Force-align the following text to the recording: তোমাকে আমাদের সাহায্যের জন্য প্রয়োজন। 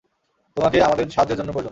তোমাকে 0.57 0.77
আমাদের 0.81 1.05
সাহায্যের 1.09 1.37
জন্য 1.37 1.51
প্রয়োজন। 1.51 1.69